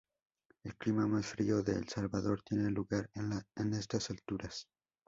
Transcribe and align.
El 0.63 0.75
clima 0.77 1.05
más 1.05 1.27
frío 1.27 1.61
de 1.61 1.73
El 1.73 1.87
Salvador 1.87 2.41
tiene 2.41 2.71
lugar 2.71 3.07
en 3.13 3.71
estas 3.73 4.09
alturas. 4.09 4.67